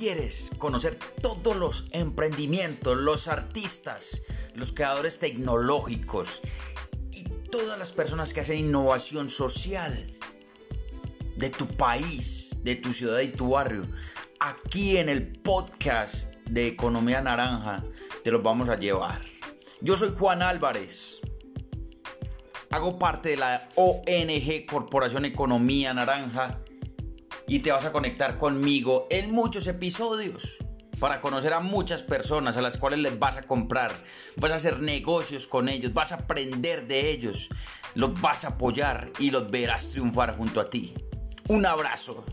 [0.00, 4.22] quieres conocer todos los emprendimientos, los artistas,
[4.54, 6.40] los creadores tecnológicos
[7.12, 10.06] y todas las personas que hacen innovación social
[11.36, 13.86] de tu país, de tu ciudad y tu barrio,
[14.38, 17.84] aquí en el podcast de Economía Naranja
[18.24, 19.20] te los vamos a llevar.
[19.82, 21.20] Yo soy Juan Álvarez.
[22.70, 26.62] Hago parte de la ONG Corporación Economía Naranja
[27.50, 30.58] y te vas a conectar conmigo en muchos episodios
[31.00, 33.92] para conocer a muchas personas a las cuales les vas a comprar,
[34.36, 37.48] vas a hacer negocios con ellos, vas a aprender de ellos,
[37.96, 40.94] los vas a apoyar y los verás triunfar junto a ti.
[41.48, 42.24] Un abrazo.